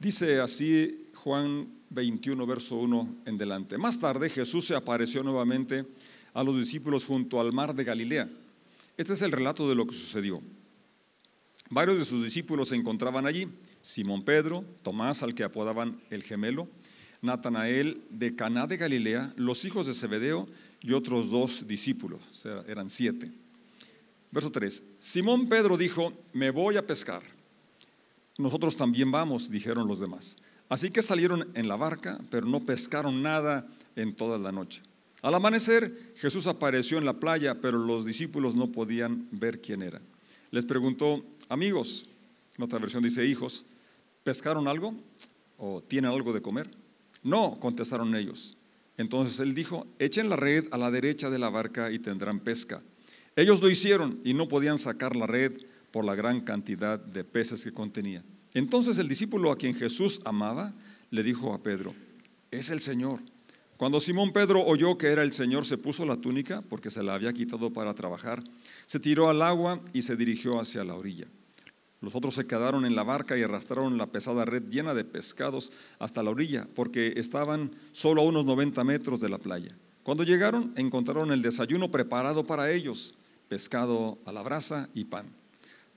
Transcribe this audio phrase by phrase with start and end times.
[0.00, 3.76] Dice así Juan 21, verso 1 en delante.
[3.76, 5.84] Más tarde Jesús se apareció nuevamente
[6.32, 8.30] a los discípulos junto al mar de Galilea.
[8.96, 10.40] Este es el relato de lo que sucedió.
[11.68, 13.46] Varios de sus discípulos se encontraban allí.
[13.82, 16.66] Simón Pedro, Tomás, al que apodaban el gemelo,
[17.20, 20.48] Natanael de Caná de Galilea, los hijos de Zebedeo
[20.80, 22.22] y otros dos discípulos,
[22.66, 23.30] eran siete.
[24.30, 24.82] Verso 3.
[24.98, 27.22] Simón Pedro dijo, me voy a pescar.
[28.40, 30.38] Nosotros también vamos, dijeron los demás.
[30.68, 34.82] Así que salieron en la barca, pero no pescaron nada en toda la noche.
[35.22, 40.00] Al amanecer, Jesús apareció en la playa, pero los discípulos no podían ver quién era.
[40.50, 42.08] Les preguntó, amigos,
[42.56, 43.66] en otra versión dice hijos,
[44.24, 44.94] ¿pescaron algo?
[45.58, 46.70] ¿O tienen algo de comer?
[47.22, 48.56] No, contestaron ellos.
[48.96, 52.82] Entonces él dijo, echen la red a la derecha de la barca y tendrán pesca.
[53.36, 55.52] Ellos lo hicieron y no podían sacar la red
[55.90, 58.22] por la gran cantidad de peces que contenía.
[58.54, 60.74] Entonces el discípulo a quien Jesús amaba
[61.10, 61.94] le dijo a Pedro,
[62.50, 63.20] es el Señor.
[63.76, 67.14] Cuando Simón Pedro oyó que era el Señor, se puso la túnica, porque se la
[67.14, 68.42] había quitado para trabajar,
[68.86, 71.26] se tiró al agua y se dirigió hacia la orilla.
[72.02, 75.72] Los otros se quedaron en la barca y arrastraron la pesada red llena de pescados
[75.98, 79.76] hasta la orilla, porque estaban solo a unos 90 metros de la playa.
[80.02, 83.14] Cuando llegaron, encontraron el desayuno preparado para ellos,
[83.48, 85.39] pescado a la brasa y pan.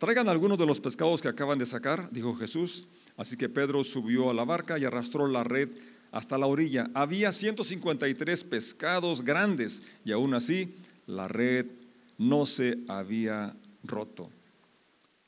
[0.03, 2.89] Traigan algunos de los pescados que acaban de sacar, dijo Jesús.
[3.15, 5.69] Así que Pedro subió a la barca y arrastró la red
[6.11, 6.91] hasta la orilla.
[6.93, 10.75] Había 153 pescados grandes y aún así
[11.07, 11.67] la red
[12.17, 14.29] no se había roto.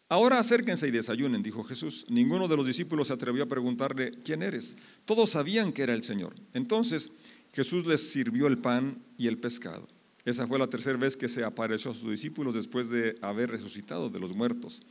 [0.10, 2.06] Ahora acérquense y desayunen, dijo Jesús.
[2.10, 4.76] Ninguno de los discípulos se atrevió a preguntarle, ¿quién eres?
[5.06, 6.36] Todos sabían que era el Señor.
[6.52, 7.12] Entonces
[7.54, 9.88] Jesús les sirvió el pan y el pescado.
[10.26, 14.10] Esa fue la tercera vez que se apareció a sus discípulos después de haber resucitado
[14.10, 14.82] de los muertos.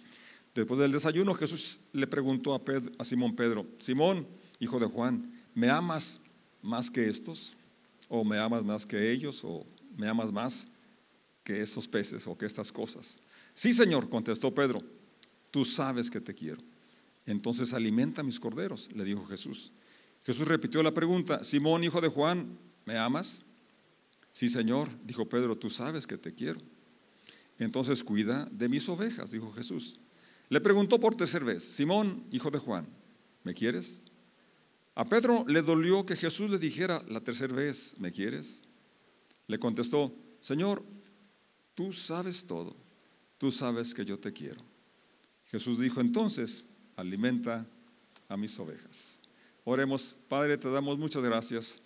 [0.54, 4.26] Después del desayuno Jesús le preguntó a, Simón Pedro, Simón,
[4.60, 6.22] hijo de Juan, ¿me amas
[6.62, 7.56] más que estos?
[8.08, 9.42] ¿O me amas más que ellos?
[9.44, 10.68] ¿O me amas más
[11.42, 13.18] que estos peces o que estas cosas?
[13.52, 14.82] Sí, Señor, contestó Pedro
[15.54, 16.58] tú sabes que te quiero.
[17.26, 19.70] Entonces alimenta mis corderos, le dijo Jesús.
[20.24, 23.46] Jesús repitió la pregunta, Simón, hijo de Juan, ¿me amas?
[24.34, 26.58] Sí, Señor, dijo Pedro, tú sabes que te quiero.
[27.56, 30.00] Entonces cuida de mis ovejas, dijo Jesús.
[30.48, 32.84] Le preguntó por tercera vez, Simón, hijo de Juan,
[33.44, 34.02] ¿me quieres?
[34.96, 38.62] A Pedro le dolió que Jesús le dijera la tercera vez, ¿me quieres?
[39.46, 40.84] Le contestó, Señor,
[41.76, 42.74] tú sabes todo,
[43.38, 44.60] tú sabes que yo te quiero.
[45.46, 46.66] Jesús dijo entonces,
[46.96, 47.68] alimenta
[48.28, 49.20] a mis ovejas.
[49.62, 51.83] Oremos, Padre, te damos muchas gracias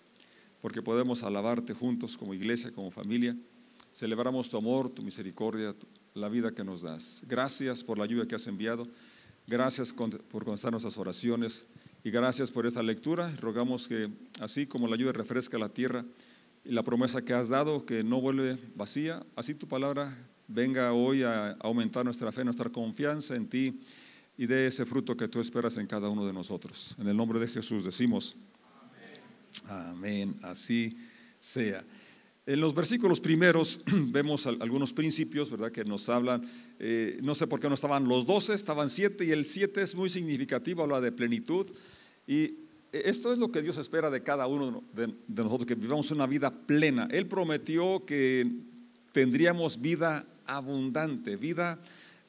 [0.61, 3.35] porque podemos alabarte juntos como iglesia, como familia.
[3.93, 5.75] Celebramos tu amor, tu misericordia,
[6.13, 7.23] la vida que nos das.
[7.27, 8.87] Gracias por la ayuda que has enviado.
[9.47, 11.67] Gracias por contestar nuestras oraciones
[12.03, 13.33] y gracias por esta lectura.
[13.39, 14.09] Rogamos que
[14.39, 16.05] así como la lluvia refresca la tierra
[16.63, 20.15] y la promesa que has dado, que no vuelve vacía, así tu palabra
[20.47, 23.79] venga hoy a aumentar nuestra fe, nuestra confianza en ti
[24.37, 26.95] y de ese fruto que tú esperas en cada uno de nosotros.
[26.99, 28.35] En el nombre de Jesús decimos,
[29.69, 30.97] amén, así
[31.39, 31.85] sea.
[32.45, 33.79] En los versículos primeros
[34.11, 35.71] vemos algunos principios, ¿verdad?
[35.71, 36.41] Que nos hablan,
[36.79, 39.93] eh, no sé por qué no estaban los doce, estaban siete y el siete es
[39.93, 41.67] muy significativo, habla de plenitud.
[42.25, 42.55] Y
[42.91, 46.51] esto es lo que Dios espera de cada uno de nosotros, que vivamos una vida
[46.51, 47.07] plena.
[47.11, 48.49] Él prometió que
[49.11, 51.79] tendríamos vida abundante, vida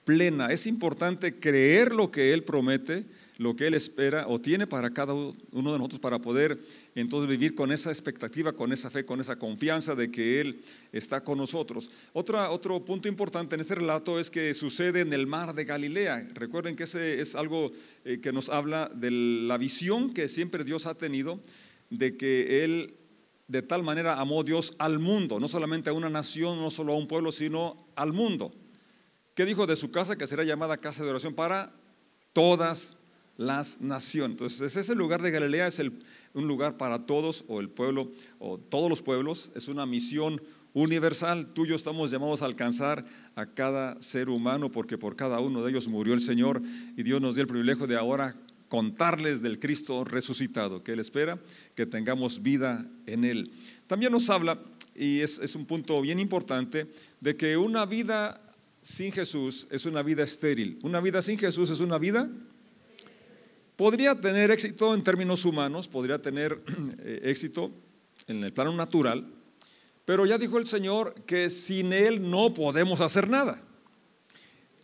[0.04, 0.48] plena.
[0.48, 3.06] Es importante creer lo que Él promete,
[3.40, 6.58] lo que Él espera o tiene para cada uno de nosotros para poder
[6.94, 10.60] entonces vivir con esa expectativa, con esa fe, con esa confianza de que Él
[10.92, 11.90] está con nosotros.
[12.12, 16.28] Otra, otro punto importante en este relato es que sucede en el mar de Galilea.
[16.34, 17.72] Recuerden que ese es algo
[18.04, 21.40] eh, que nos habla de la visión que siempre Dios ha tenido
[21.88, 22.94] de que Él
[23.48, 26.98] de tal manera amó Dios al mundo, no solamente a una nación, no solo a
[26.98, 28.52] un pueblo, sino al mundo.
[29.34, 30.16] ¿Qué dijo de su casa?
[30.16, 31.72] Que será llamada casa de oración para
[32.34, 32.98] todas
[33.40, 34.32] las naciones.
[34.32, 35.80] Entonces, ese lugar de Galilea es
[36.34, 39.50] un lugar para todos, o el pueblo, o todos los pueblos.
[39.54, 40.42] Es una misión
[40.74, 41.48] universal.
[41.54, 43.06] Tú y yo estamos llamados a alcanzar
[43.36, 46.60] a cada ser humano, porque por cada uno de ellos murió el Señor,
[46.98, 48.36] y Dios nos dio el privilegio de ahora
[48.68, 51.40] contarles del Cristo resucitado, que Él espera
[51.74, 53.52] que tengamos vida en Él.
[53.86, 54.60] También nos habla,
[54.94, 58.42] y es, un punto bien importante, de que una vida
[58.82, 60.78] sin Jesús es una vida estéril.
[60.82, 62.28] Una vida sin Jesús es una vida...
[63.80, 66.60] Podría tener éxito en términos humanos, podría tener
[66.98, 67.72] eh, éxito
[68.26, 69.26] en el plano natural,
[70.04, 73.62] pero ya dijo el Señor que sin Él no podemos hacer nada.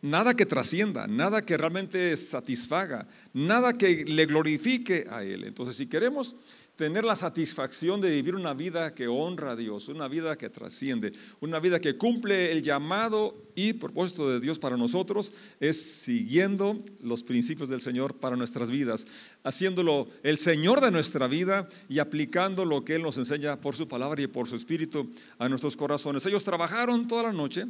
[0.00, 5.44] nada que trascienda, nada que realmente satisfaga, nada que le glorifique a Él.
[5.44, 6.34] Entonces, si queremos
[6.76, 11.12] tener la satisfacción de vivir una vida que honra a Dios, una vida que trasciende,
[11.40, 17.22] una vida que cumple el llamado y propósito de Dios para nosotros, es siguiendo los
[17.22, 19.06] principios del Señor para nuestras vidas,
[19.42, 23.88] haciéndolo el Señor de nuestra vida y aplicando lo que Él nos enseña por su
[23.88, 26.26] palabra y por su espíritu a nuestros corazones.
[26.26, 27.64] Ellos trabajaron toda la noche,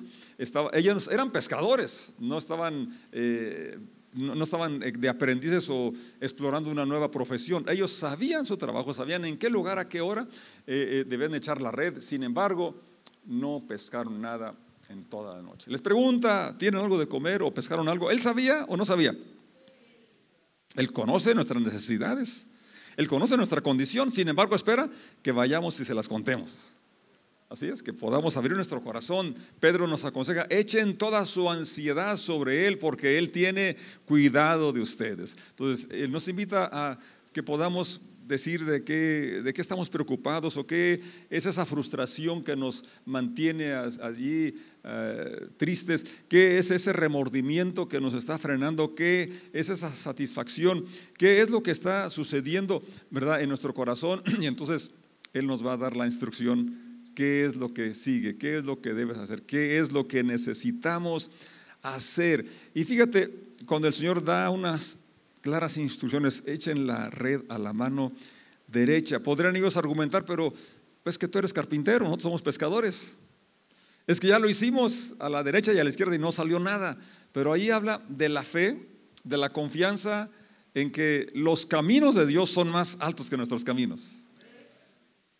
[0.72, 2.98] ellos eran pescadores, no estaban...
[3.12, 3.78] Eh,
[4.16, 7.64] no, estaban eh, de aprendices o explorando una nueva profesión.
[7.68, 10.26] Ellos sabían su trabajo, sabían en qué lugar, a qué hora
[10.66, 12.00] eh, eh, debían echar la red.
[12.00, 12.80] Sin embargo,
[13.26, 14.54] no pescaron nada
[14.88, 15.70] en toda la noche.
[15.70, 18.10] Les pregunta, ¿tienen algo de comer o pescaron algo?
[18.10, 19.14] ¿Él sabía o no sabía?
[20.74, 22.46] Él conoce nuestras necesidades.
[22.96, 24.12] Él conoce nuestra condición.
[24.12, 24.88] Sin embargo, espera
[25.22, 26.75] que vayamos y se las contemos.
[27.48, 29.34] Así es, que podamos abrir nuestro corazón.
[29.60, 35.36] Pedro nos aconseja, echen toda su ansiedad sobre Él porque Él tiene cuidado de ustedes.
[35.50, 36.98] Entonces, Él nos invita a
[37.32, 41.00] que podamos decir de qué, de qué estamos preocupados o qué
[41.30, 48.14] es esa frustración que nos mantiene allí eh, tristes, qué es ese remordimiento que nos
[48.14, 50.84] está frenando, qué es esa satisfacción,
[51.16, 53.40] qué es lo que está sucediendo ¿verdad?
[53.40, 54.22] en nuestro corazón.
[54.40, 54.90] Y entonces
[55.32, 56.85] Él nos va a dar la instrucción
[57.16, 60.22] qué es lo que sigue, qué es lo que debes hacer, qué es lo que
[60.22, 61.30] necesitamos
[61.82, 62.46] hacer.
[62.74, 63.32] Y fíjate,
[63.64, 64.98] cuando el Señor da unas
[65.40, 68.12] claras instrucciones, echen la red a la mano
[68.68, 69.18] derecha.
[69.18, 70.52] Podrían ellos argumentar, pero
[71.02, 73.14] pues que tú eres carpintero, nosotros somos pescadores.
[74.06, 76.60] Es que ya lo hicimos a la derecha y a la izquierda y no salió
[76.60, 76.98] nada.
[77.32, 78.88] Pero ahí habla de la fe,
[79.24, 80.30] de la confianza
[80.74, 84.25] en que los caminos de Dios son más altos que nuestros caminos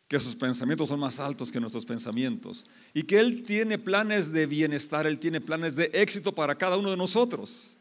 [0.09, 2.65] que sus pensamientos son más altos que nuestros pensamientos
[2.95, 6.91] y que Él tiene planes de bienestar, Él tiene planes de éxito para cada uno
[6.91, 7.79] de nosotros.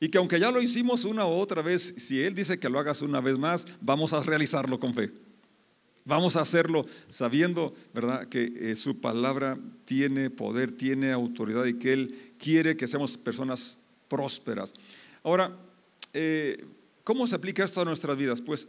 [0.00, 2.78] Y que aunque ya lo hicimos una u otra vez, si Él dice que lo
[2.78, 5.10] hagas una vez más, vamos a realizarlo con fe.
[6.04, 11.92] Vamos a hacerlo sabiendo, ¿verdad?, que eh, su palabra tiene poder, tiene autoridad y que
[11.92, 13.78] Él quiere que seamos personas
[14.08, 14.72] prósperas.
[15.24, 15.58] Ahora,
[16.14, 16.64] eh,
[17.02, 18.40] ¿cómo se aplica esto a nuestras vidas?
[18.40, 18.68] Pues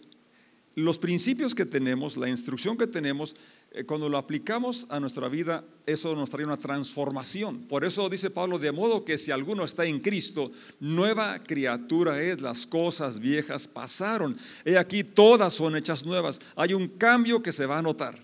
[0.76, 3.36] los principios que tenemos, la instrucción que tenemos,
[3.72, 7.62] eh, cuando lo aplicamos a nuestra vida, eso nos trae una transformación.
[7.68, 12.42] Por eso dice Pablo, de modo que si alguno está en Cristo, nueva criatura es,
[12.42, 14.38] las cosas viejas pasaron.
[14.64, 16.40] He aquí, todas son hechas nuevas.
[16.56, 18.24] Hay un cambio que se va a notar.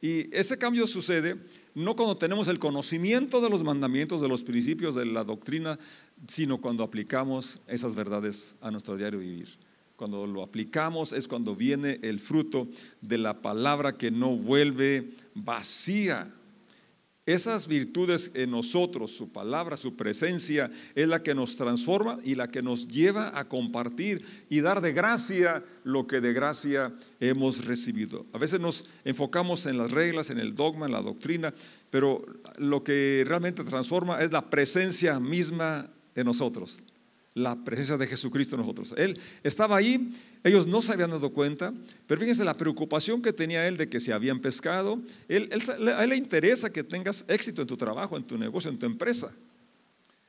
[0.00, 1.36] Y ese cambio sucede
[1.74, 5.78] no cuando tenemos el conocimiento de los mandamientos, de los principios, de la doctrina,
[6.26, 9.48] sino cuando aplicamos esas verdades a nuestro diario vivir.
[9.96, 12.68] Cuando lo aplicamos es cuando viene el fruto
[13.00, 16.32] de la palabra que no vuelve vacía.
[17.26, 22.46] Esas virtudes en nosotros, su palabra, su presencia, es la que nos transforma y la
[22.46, 28.26] que nos lleva a compartir y dar de gracia lo que de gracia hemos recibido.
[28.32, 31.52] A veces nos enfocamos en las reglas, en el dogma, en la doctrina,
[31.90, 32.24] pero
[32.58, 36.80] lo que realmente transforma es la presencia misma en nosotros,
[37.36, 38.94] la presencia de Jesucristo en nosotros.
[38.96, 40.10] Él estaba ahí,
[40.42, 41.74] ellos no se habían dado cuenta,
[42.06, 44.98] pero fíjense la preocupación que tenía él de que se habían pescado.
[45.28, 45.50] Él,
[45.94, 48.86] a él le interesa que tengas éxito en tu trabajo, en tu negocio, en tu
[48.86, 49.34] empresa.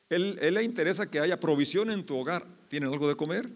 [0.10, 2.46] Él, él le interesa que haya provisión en tu hogar.
[2.68, 3.50] ¿Tienen algo de comer?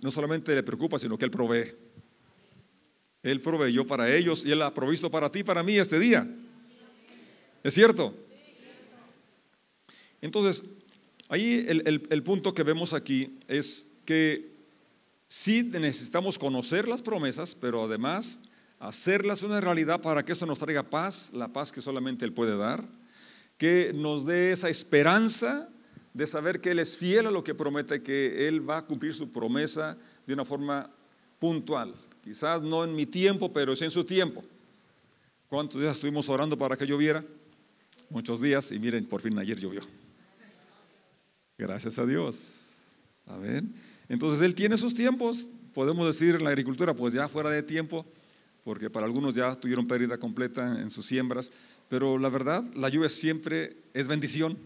[0.00, 1.72] No solamente le preocupa, sino que Él provee.
[3.22, 6.28] Él proveyó para ellos y Él ha provisto para ti, para mí este día.
[7.62, 8.12] ¿Es cierto?
[10.20, 10.64] Entonces,
[11.32, 14.52] Ahí el, punto que vemos aquí es que
[15.26, 18.42] sí necesitamos conocer las promesas, pero además
[18.78, 22.54] hacerlas una realidad para que esto nos traiga paz, la paz que solamente Él puede
[22.58, 22.84] dar,
[23.56, 25.70] que nos dé esa esperanza
[26.12, 29.14] de saber que Él es fiel a lo que promete, que Él va a cumplir
[29.14, 29.96] su promesa
[30.26, 30.90] de una forma
[31.38, 31.94] puntual.
[32.22, 34.42] Quizás no en mi tiempo, pero es en su tiempo.
[35.48, 37.24] ¿Cuántos días estuvimos orando para que lloviera?
[38.10, 39.80] Muchos días y miren, por fin ayer llovió.
[41.58, 42.68] Gracias a Dios.
[43.26, 43.74] Amén.
[44.08, 45.48] Entonces Él tiene sus tiempos.
[45.72, 48.06] Podemos decir en la agricultura, pues ya fuera de tiempo,
[48.64, 51.50] porque para algunos ya tuvieron pérdida completa en sus siembras.
[51.88, 54.58] Pero la verdad, la lluvia siempre es bendición.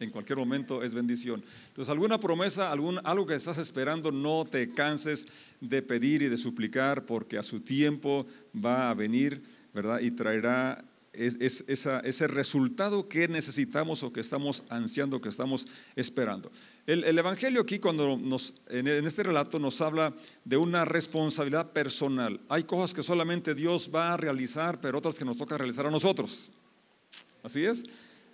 [0.00, 1.44] En cualquier momento es bendición.
[1.68, 5.28] Entonces, alguna promesa, algún, algo que estás esperando, no te canses
[5.60, 10.00] de pedir y de suplicar, porque a su tiempo va a venir, ¿verdad?
[10.00, 16.50] Y traerá es, ese resultado que necesitamos o que estamos ansiando, que estamos esperando.
[16.86, 20.14] El, Evangelio aquí, cuando nos, en, este relato, nos habla
[20.44, 22.40] de una responsabilidad personal.
[22.48, 25.90] Hay cosas que solamente Dios va a realizar, pero otras que nos toca realizar a
[25.90, 26.50] nosotros.
[27.42, 27.84] Así es.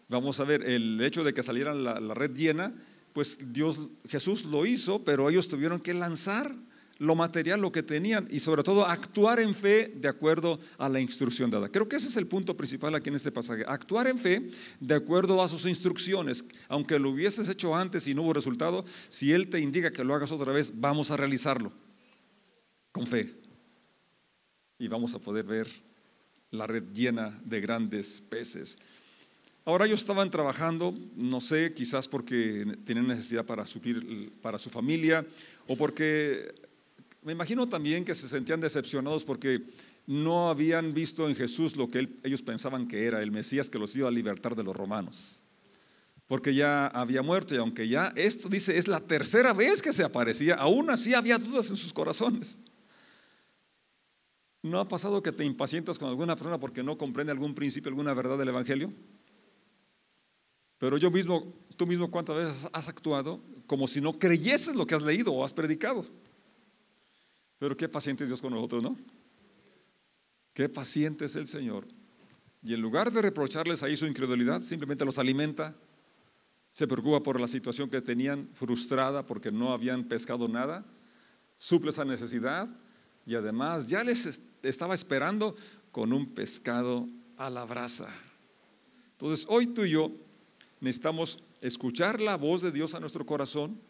[0.08, 2.72] Vamos a ver, el hecho de que saliera la, la red llena,
[3.12, 6.54] pues Dios, Jesús lo hizo, pero ellos tuvieron que lanzar
[6.98, 11.00] lo material, lo que tenían y sobre todo actuar en fe de acuerdo a la
[11.00, 11.68] instrucción dada.
[11.68, 13.64] Creo que ese es el punto principal aquí en este pasaje.
[13.66, 14.50] Actuar en fe
[14.80, 16.44] de acuerdo a sus instrucciones.
[16.68, 20.14] Aunque lo hubieses hecho antes y no hubo resultado, si Él te indica que lo
[20.14, 21.72] hagas otra vez, vamos a realizarlo
[22.90, 23.32] con fe.
[24.78, 25.68] Y vamos a poder ver
[26.50, 28.78] la red llena de grandes peces.
[29.64, 35.26] Ahora ellos estaban trabajando, no sé, quizás porque tienen necesidad para suplir para su familia
[35.66, 36.54] o porque
[37.28, 39.62] me imagino también que se sentían decepcionados porque
[40.06, 43.94] no habían visto en Jesús lo que ellos pensaban que era, el Mesías que los
[43.96, 45.42] iba a libertar de los romanos.
[46.26, 50.04] Porque ya había muerto y aunque ya esto dice es la tercera vez que se
[50.04, 52.58] aparecía, aún así había dudas en sus corazones.
[54.62, 58.14] ¿No ha pasado que te impacientas con alguna persona porque no comprende algún principio, alguna
[58.14, 58.90] verdad del Evangelio?
[60.78, 64.94] Pero yo mismo, tú mismo cuántas veces has actuado como si no creyeses lo que
[64.94, 66.06] has leído o has predicado.
[67.58, 68.96] Pero qué paciente es Dios con nosotros, ¿no?
[70.52, 71.86] Qué paciente es el Señor.
[72.62, 75.76] Y en lugar de reprocharles ahí su incredulidad, simplemente los alimenta,
[76.70, 80.84] se preocupa por la situación que tenían frustrada porque no habían pescado nada,
[81.56, 82.68] suple esa necesidad
[83.26, 85.56] y además ya les estaba esperando
[85.90, 88.08] con un pescado a la brasa.
[89.12, 90.12] Entonces, hoy tú y yo
[90.80, 93.80] necesitamos escuchar la voz de Dios a nuestro corazón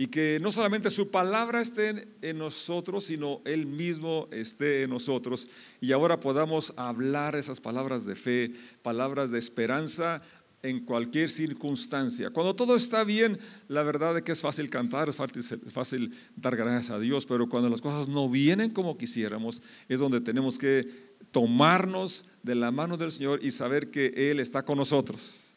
[0.00, 5.48] y que no solamente su palabra esté en nosotros, sino Él mismo esté en nosotros.
[5.80, 8.52] Y ahora podamos hablar esas palabras de fe,
[8.82, 10.22] palabras de esperanza
[10.62, 12.30] en cualquier circunstancia.
[12.30, 16.90] Cuando todo está bien, la verdad es que es fácil cantar, es fácil, dar gracias
[16.90, 20.88] a Dios, pero cuando las cosas no vienen como quisiéramos, es donde tenemos que
[21.32, 25.56] tomarnos de la mano del Señor y saber que Él está con nosotros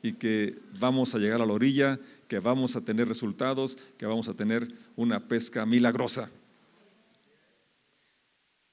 [0.00, 4.28] y que vamos a llegar a la orilla que vamos a tener resultados, que vamos
[4.28, 6.30] a tener una pesca milagrosa.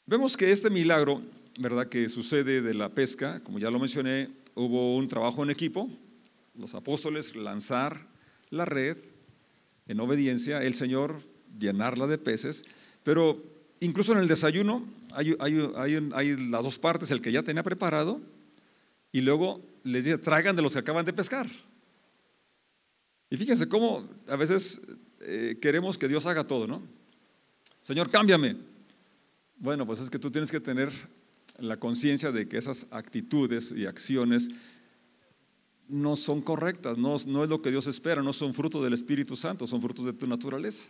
[0.05, 1.21] Vemos que este milagro,
[1.57, 1.87] ¿verdad?
[1.87, 5.89] Que sucede de la pesca, como ya lo mencioné, hubo un trabajo en equipo,
[6.53, 8.05] los apóstoles lanzar
[8.49, 8.97] la red
[9.87, 11.21] en obediencia, el Señor
[11.57, 12.65] llenarla de peces,
[13.03, 13.41] pero
[13.79, 18.19] incluso en el desayuno hay, las dos partes, el que ya tenía preparado,
[19.11, 21.47] y luego les dice, traigan de los que acaban de pescar.
[23.35, 24.79] Y fíjense cómo a veces
[25.19, 26.81] eh, queremos que Dios haga todo, ¿no?
[27.81, 28.55] Señor, cámbiame.
[29.57, 30.89] Bueno, pues es que tú tienes que tener
[31.59, 34.47] la conciencia de que esas actitudes y acciones
[35.89, 39.67] no son correctas, no, es lo que Dios espera, no son fruto del Espíritu Santo,
[39.67, 40.87] son frutos de tu naturaleza.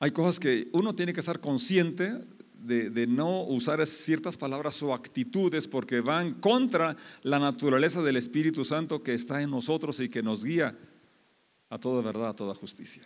[0.00, 2.20] Hay cosas que uno tiene que estar consciente
[2.52, 9.02] de, no usar ciertas palabras o actitudes porque van contra la naturaleza del Espíritu Santo
[9.02, 10.76] que está en nosotros y que nos guía
[11.74, 13.02] a toda verdad, a toda justicia.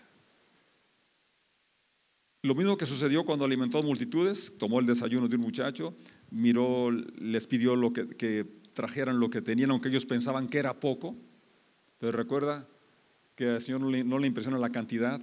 [2.43, 5.95] Lo mismo que sucedió cuando alimentó multitudes, tomó el desayuno de un muchacho,
[6.31, 11.17] miró, les pidió lo que, trajeran lo que tenían, aunque ellos pensaban que era poco.
[11.99, 12.69] Pero recuerda
[13.35, 15.19] que al Señor no le impresiona la cantidad,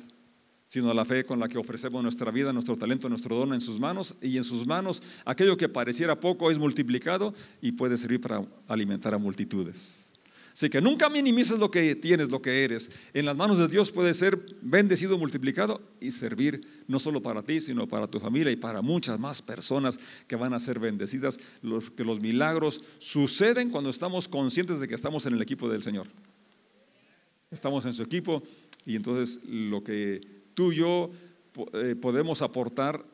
[0.67, 3.79] sino la fe con la que ofrecemos nuestra vida, nuestro talento, nuestro don en sus
[3.79, 4.17] manos.
[4.21, 9.13] Y en sus manos aquello que pareciera poco es multiplicado y puede servir para alimentar
[9.13, 10.04] a multitudes.
[10.55, 12.89] Así que nunca minimices lo que tienes, lo que eres.
[13.13, 17.59] En las manos de Dios puede ser bendecido, multiplicado y servir no solo para ti,
[17.59, 21.37] sino para tu familia y para muchas más personas que van a ser bendecidas.
[21.61, 25.83] Los, que los milagros suceden cuando estamos conscientes de que estamos en el equipo del
[25.83, 26.07] Señor.
[27.51, 28.41] Estamos en su equipo
[28.85, 30.21] y entonces lo que
[30.53, 31.09] tú y yo
[31.73, 33.05] eh, podemos aportar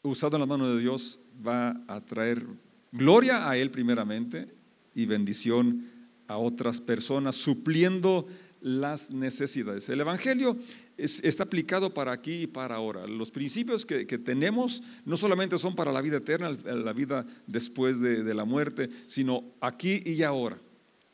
[0.00, 2.46] usado en las manos de Dios va a traer
[2.90, 4.48] gloria a Él primeramente
[4.94, 5.97] y bendición
[6.28, 8.26] a otras personas, supliendo
[8.60, 9.88] las necesidades.
[9.88, 10.56] El Evangelio
[10.96, 13.06] está aplicado para aquí y para ahora.
[13.06, 18.22] Los principios que, tenemos no solamente son para la vida eterna, la vida después de,
[18.22, 20.58] de, la muerte, sino aquí y ahora.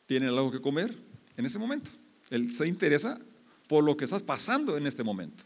[0.05, 0.95] ¿Tienen algo que comer
[1.37, 1.91] en ese momento?
[2.29, 3.19] Él se interesa
[3.67, 5.43] por lo que estás pasando en este momento.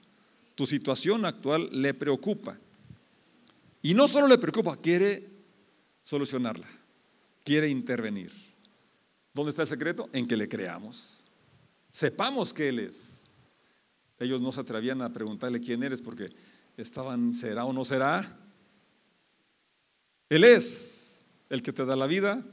[0.56, 2.58] Tu situación actual le preocupa.
[3.82, 5.28] Y no solo le preocupa, quiere
[6.02, 6.68] solucionarla,
[7.44, 8.49] quiere intervenir.
[9.34, 10.10] ¿Dónde está el secreto?
[10.14, 11.26] En que le creamos.
[11.90, 13.24] Sepamos que Él es.
[14.20, 16.30] Ellos no se atrevían a preguntarle quién eres porque
[16.78, 18.38] estaban, ¿será o no será?
[20.30, 22.44] Él es el que te da la vida.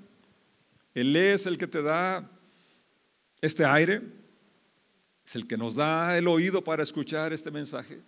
[0.94, 2.30] Él es el que te da
[3.40, 4.02] este aire.
[5.24, 8.00] Es el que nos da el oído para escuchar este mensaje.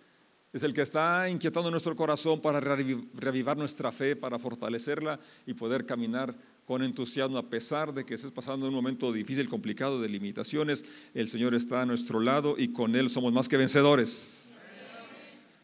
[0.51, 5.85] Es el que está inquietando nuestro corazón para reavivar nuestra fe, para fortalecerla y poder
[5.85, 6.35] caminar
[6.69, 10.85] con entusiasmo, a pesar de que estés pasando un momento difícil, complicado, de limitaciones,
[11.15, 14.51] el Señor está a nuestro lado y con Él somos más que vencedores.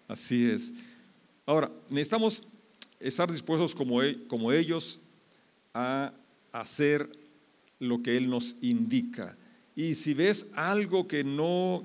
[0.08, 0.74] Así es.
[1.46, 2.42] Ahora, necesitamos
[3.00, 5.00] estar dispuestos como, e, como ellos
[5.76, 6.12] a
[6.52, 7.08] hacer
[7.78, 9.38] lo que Él nos indica.
[9.76, 11.84] Y si ves algo que no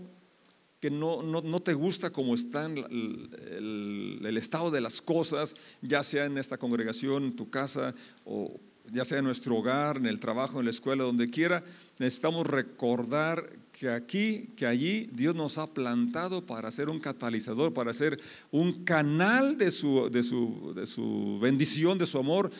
[0.80, 6.24] que no, no, te gusta como está el, el, estado de las cosas, ya sea
[6.24, 8.58] en esta congregación, en tu casa, o
[8.92, 11.62] ya sea en nuestro hogar, en el trabajo, en la escuela, donde quiera,
[11.98, 17.92] necesitamos recordar que aquí, que allí, Dios nos ha plantado para ser un catalizador, para
[17.92, 18.20] ser
[18.50, 22.50] un canal de su, de su, de su bendición, de su amor,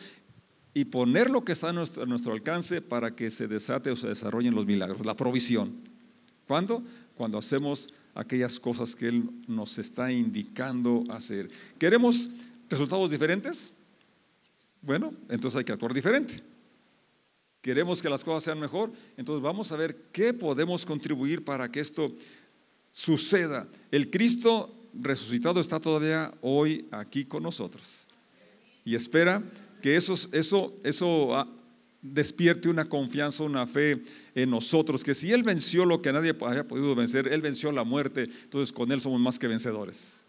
[0.73, 3.95] y poner lo que está a nuestro, a nuestro alcance para que se desate o
[3.95, 5.75] se desarrollen los milagros, la provisión.
[6.47, 6.83] ¿Cuándo?
[7.15, 11.49] Cuando hacemos aquellas cosas que Él nos está indicando hacer.
[11.77, 12.29] ¿Queremos
[12.69, 13.71] resultados diferentes?
[14.81, 16.41] Bueno, entonces hay que actuar diferente.
[17.61, 18.91] ¿Queremos que las cosas sean mejor?
[19.17, 22.15] Entonces vamos a ver qué podemos contribuir para que esto
[22.91, 23.67] suceda.
[23.91, 28.07] El Cristo resucitado está todavía hoy aquí con nosotros
[28.83, 29.43] y espera
[29.81, 31.47] que eso, eso, eso ah,
[32.01, 34.01] despierte una confianza, una fe
[34.35, 37.83] en nosotros, que si Él venció lo que nadie haya podido vencer, Él venció la
[37.83, 40.23] muerte, entonces con Él somos más que vencedores.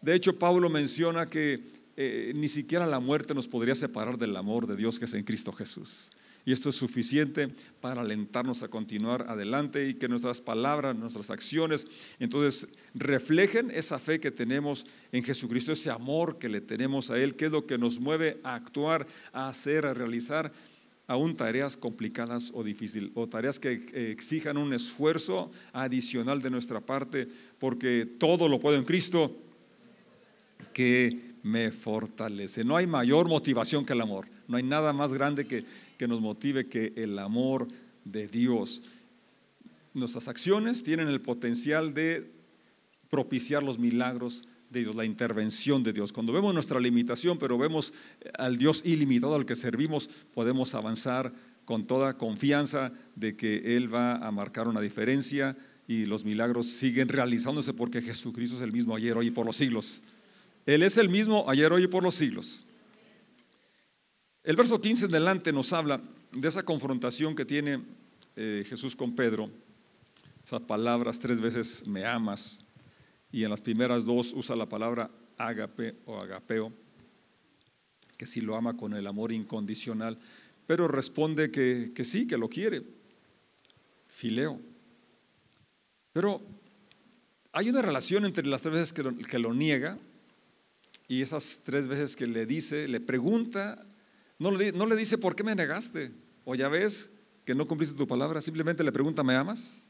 [0.00, 4.66] De hecho, Pablo menciona que eh, ni siquiera la muerte nos podría separar del amor
[4.66, 6.10] de Dios que es en Cristo Jesús.
[6.46, 7.50] Y esto es suficiente
[7.82, 11.86] para alentarnos a continuar adelante y que nuestras palabras, nuestras acciones,
[12.18, 17.36] entonces reflejen esa fe que tenemos en Jesucristo, ese amor que le tenemos a Él,
[17.36, 20.54] que es lo que nos mueve a actuar, a hacer, a realizar
[21.06, 27.28] aún tareas complicadas o difíciles, o tareas que exijan un esfuerzo adicional de nuestra parte,
[27.58, 29.36] porque todo lo puedo en Cristo
[30.72, 32.64] que me fortalece.
[32.64, 35.64] No hay mayor motivación que el amor, no hay nada más grande que,
[35.98, 37.68] que nos motive que el amor
[38.04, 38.82] de Dios.
[39.94, 42.30] Nuestras acciones tienen el potencial de
[43.10, 46.12] propiciar los milagros de Dios, la intervención de Dios.
[46.12, 47.92] Cuando vemos nuestra limitación, pero vemos
[48.38, 51.32] al Dios ilimitado al que servimos, podemos avanzar
[51.64, 55.56] con toda confianza de que Él va a marcar una diferencia
[55.88, 59.56] y los milagros siguen realizándose porque Jesucristo es el mismo ayer, hoy y por los
[59.56, 60.02] siglos.
[60.66, 62.66] Él es el mismo ayer, hoy y por los siglos.
[64.42, 66.00] El verso 15 en adelante nos habla
[66.32, 67.82] de esa confrontación que tiene
[68.36, 69.50] eh, Jesús con Pedro.
[70.44, 72.64] Esas palabras tres veces, me amas,
[73.32, 76.72] y en las primeras dos usa la palabra agape o agapeo,
[78.16, 80.18] que sí lo ama con el amor incondicional,
[80.66, 82.82] pero responde que, sí, que lo quiere,
[84.06, 84.60] fileo.
[86.12, 86.42] Pero
[87.52, 89.98] hay una relación entre las tres veces que que lo niega
[91.10, 93.84] y esas tres veces que le dice, le pregunta,
[94.38, 96.12] no le, no le dice, ¿por qué me negaste?
[96.44, 97.10] O ya ves
[97.44, 99.82] que no cumpliste tu palabra, simplemente le pregunta, ¿me amas?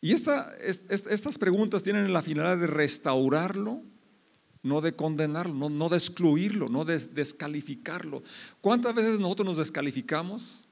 [0.00, 3.82] Y estas preguntas tienen la finalidad de restaurarlo,
[4.62, 8.22] no de condenarlo, no, de excluirlo, no de descalificarlo.
[8.62, 10.64] ¿Cuántas veces nosotros nos descalificamos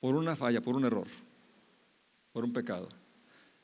[0.00, 1.08] por una falla, por un error,
[2.30, 2.90] por un pecado?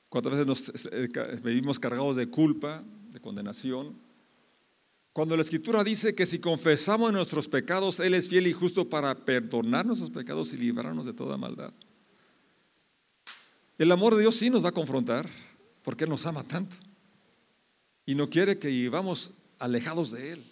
[0.09, 4.08] ¿Cuántas veces nos vivimos cargados de culpa, de condenación?
[5.19, 9.17] Cuando la Escritura dice que si confesamos nuestros pecados, Él es fiel y justo para
[9.17, 11.73] perdonar nuestros pecados y librarnos de toda maldad.
[13.79, 15.29] El amor de Dios sí nos va a confrontar
[15.83, 16.77] porque Él nos ama tanto
[18.07, 20.45] y no quiere que vivamos alejados de Él.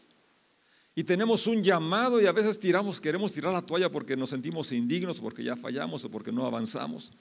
[0.97, 4.73] Y tenemos un llamado y a veces tiramos, queremos tirar la toalla porque nos sentimos
[4.73, 7.13] indignos, porque ya fallamos o porque no avanzamos.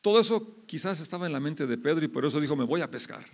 [0.00, 2.80] Todo eso quizás estaba en la mente de Pedro y por eso dijo, me voy
[2.80, 3.24] a pescar.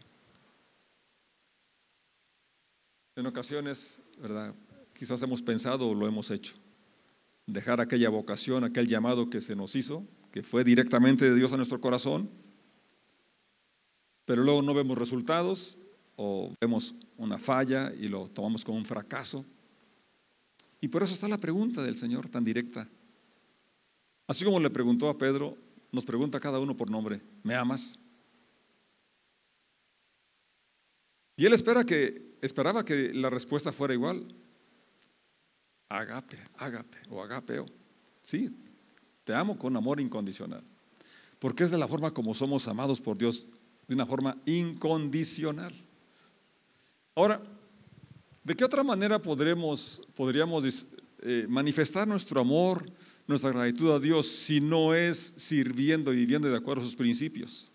[3.16, 4.55] En ocasiones, ¿verdad?
[4.94, 6.55] Quizás hemos pensado o lo hemos hecho.
[7.46, 11.57] Dejar aquella vocación, aquel llamado que se nos hizo que fue directamente de Dios a
[11.57, 12.29] nuestro corazón,
[14.25, 15.79] pero luego no vemos resultados
[16.16, 19.44] o vemos una falla y lo tomamos como un fracaso.
[20.81, 22.88] Y por eso está la pregunta del Señor tan directa.
[24.27, 25.57] Así como le preguntó a Pedro,
[25.92, 28.01] nos pregunta cada uno por nombre, ¿me amas?
[31.37, 34.26] Y él espera que, esperaba que la respuesta fuera igual.
[35.88, 37.66] Agape, agape o agapeo.
[38.22, 38.50] Sí,
[39.24, 40.62] te amo con amor incondicional.
[41.38, 43.48] Porque es de la forma como somos amados por Dios,
[43.87, 45.72] de una forma incondicional.
[47.14, 47.40] Ahora,
[48.42, 50.87] ¿de qué otra manera podremos, podríamos
[51.20, 52.90] eh, manifestar nuestro amor,
[53.26, 57.70] nuestra gratitud a Dios si no es sirviendo y viviendo de acuerdo a sus principios?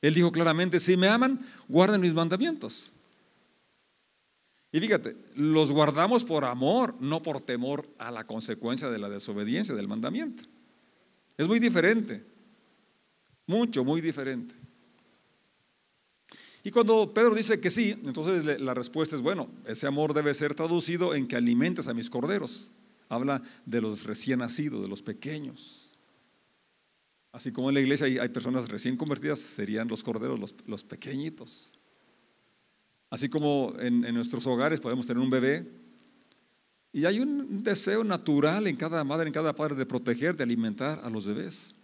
[0.00, 2.93] Él dijo claramente, si me aman, guarden mis mandamientos.
[4.74, 9.72] Y fíjate, los guardamos por amor, no por temor a la consecuencia de la desobediencia
[9.72, 10.42] del mandamiento.
[11.38, 12.24] Es muy diferente,
[13.46, 14.56] mucho, muy diferente.
[16.64, 20.56] Y cuando Pedro dice que sí, entonces la respuesta es, bueno, ese amor debe ser
[20.56, 22.72] traducido en que alimentes a mis corderos.
[23.08, 25.92] Habla de los recién nacidos, de los pequeños.
[27.30, 31.78] Así como en la iglesia hay, personas recién convertidas, serían los corderos, los, pequeñitos.
[33.10, 35.66] Así como en, nuestros hogares podemos tener un bebé,
[36.92, 41.00] y hay un deseo natural en cada madre, en cada padre de proteger, de alimentar
[41.02, 41.74] a los bebés.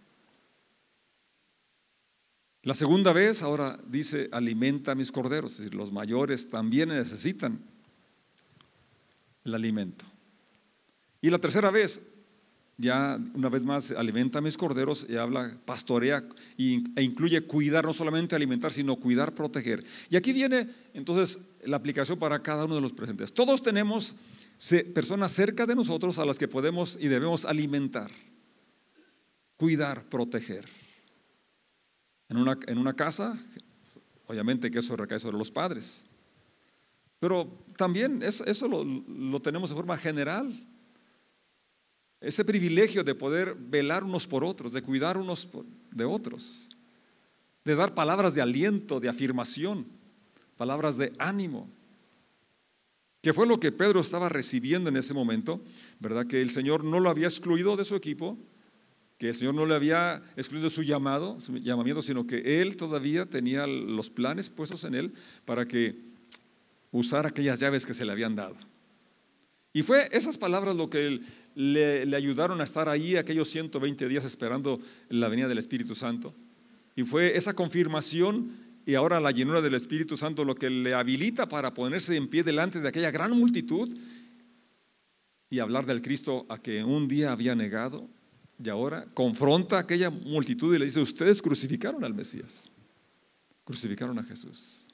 [2.63, 7.59] La segunda vez ahora dice, alimenta a mis corderos, es decir, los mayores también necesitan
[9.43, 10.05] el alimento.
[11.21, 12.01] Y la tercera vez,
[12.77, 16.23] ya una vez más, alimenta a mis corderos y habla, pastorea
[16.57, 19.83] e incluye cuidar, no solamente alimentar, sino cuidar, proteger.
[20.09, 23.33] Y aquí viene entonces la aplicación para cada uno de los presentes.
[23.33, 24.15] Todos tenemos
[24.93, 28.11] personas cerca de nosotros a las que podemos y debemos alimentar,
[29.57, 30.65] cuidar, proteger.
[32.29, 33.37] En una, en una casa,
[34.25, 36.05] obviamente que eso recae sobre los padres.
[37.19, 40.51] Pero también eso, eso lo, lo, tenemos de forma general.
[42.21, 45.49] Ese privilegio de poder velar unos por otros, de cuidar unos
[45.91, 46.69] de otros,
[47.65, 49.87] de dar palabras de aliento, de afirmación,
[50.55, 51.67] palabras de ánimo,
[53.21, 55.61] que fue lo que Pedro estaba recibiendo en ese momento,
[55.99, 56.27] ¿verdad?
[56.27, 58.37] Que el Señor no lo había excluido de su equipo,
[59.17, 63.27] que el Señor no le había excluido su llamado, su llamamiento, sino que Él todavía
[63.27, 65.13] tenía los planes puestos en Él
[65.45, 65.95] para que
[66.91, 68.55] usara aquellas llaves que se le habían dado.
[69.73, 71.21] Y fue esas palabras lo que
[71.55, 76.33] le, ayudaron a estar ahí aquellos 120 días esperando la venida del Espíritu Santo.
[76.95, 78.51] Y fue esa confirmación
[78.85, 82.43] y ahora la llenura del Espíritu Santo lo que le habilita para ponerse en pie
[82.43, 83.89] delante de aquella gran multitud
[85.49, 88.09] y hablar del Cristo a que un día había negado
[88.63, 92.71] y ahora confronta a aquella multitud y le dice, ustedes crucificaron al Mesías,
[93.63, 94.87] crucificaron a Jesús.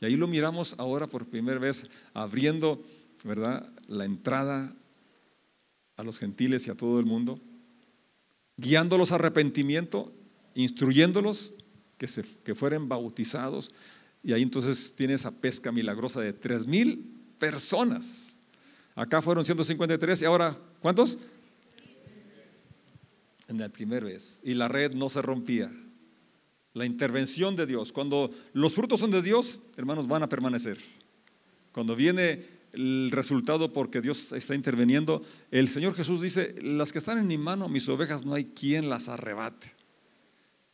[0.00, 2.82] Y ahí lo miramos ahora por primera vez abriendo,
[3.24, 4.74] ¿verdad?, la entrada
[5.96, 7.40] a los gentiles y a todo el mundo,
[8.56, 10.12] guiándolos a arrepentimiento,
[10.54, 11.54] instruyéndolos
[11.98, 13.72] que, se, que fueran bautizados.
[14.22, 17.04] Y ahí entonces tiene esa pesca milagrosa de tres mil
[17.38, 18.38] personas.
[18.94, 21.18] Acá fueron 153 y ahora, ¿cuántos?
[23.48, 25.72] en la primera vez y la red no se rompía.
[26.74, 27.92] La intervención de Dios.
[27.92, 30.78] Cuando los frutos son de Dios, hermanos, van a permanecer.
[31.72, 32.44] Cuando viene
[32.76, 37.38] el resultado porque Dios está interviniendo, el Señor Jesús dice, las que están en mi
[37.38, 39.74] mano, mis ovejas, no hay quien las arrebate.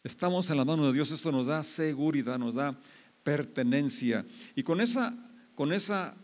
[0.05, 2.77] Estamos en la mano de Dios, esto nos da seguridad, nos da
[3.23, 4.27] pertenencia.
[4.57, 5.15] Y con esa,
[5.55, 6.17] con esa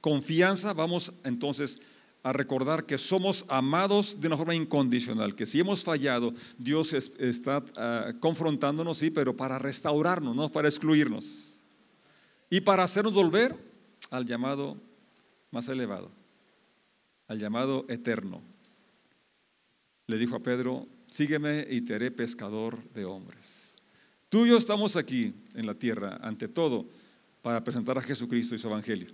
[0.00, 1.80] confianza vamos entonces
[2.24, 7.64] a recordar que somos amados de una forma incondicional, que si hemos fallado, Dios está
[7.76, 11.60] ah, confrontándonos, sí, pero para restaurarnos, no para excluirnos.
[12.50, 13.56] Y para hacernos volver
[14.10, 14.76] al llamado
[15.52, 16.10] más elevado,
[17.28, 18.42] al llamado eterno.
[20.08, 23.76] Le dijo a Pedro, sígueme y te haré pescador de hombres.
[24.28, 26.88] Tú y yo estamos aquí en la tierra, ante todo,
[27.42, 29.10] para presentar a Jesucristo y su Evangelio.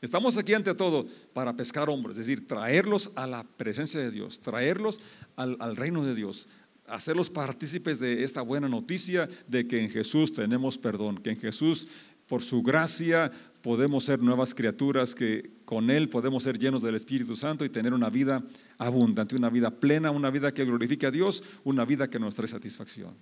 [0.00, 4.40] Estamos aquí ante todo para pescar hombres, es decir, traerlos a la presencia de Dios,
[4.40, 5.00] traerlos
[5.36, 6.48] al, reino de Dios,
[6.88, 11.86] hacerlos partícipes de esta buena noticia de que en Jesús tenemos perdón, que en Jesús,
[12.26, 13.30] por su gracia,
[13.62, 17.94] podemos ser nuevas criaturas, que con Él podemos ser llenos del Espíritu Santo y tener
[17.94, 18.42] una vida
[18.78, 22.48] abundante, una vida plena, una vida que glorifique a Dios, una vida que nos trae
[22.48, 23.14] satisfacción.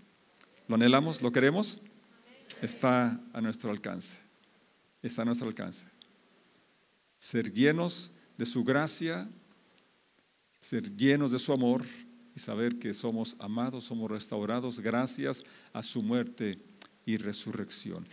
[0.66, 1.22] ¿Lo anhelamos?
[1.22, 1.80] ¿Lo queremos?
[2.62, 4.18] Está a nuestro alcance.
[5.02, 5.86] Está a nuestro alcance
[7.20, 9.28] ser llenos de su gracia,
[10.58, 11.84] ser llenos de su amor
[12.34, 16.58] y saber que somos amados, somos restaurados gracias a su muerte
[17.04, 18.08] y resurrección.